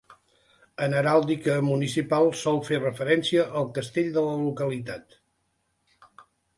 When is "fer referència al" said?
2.71-3.71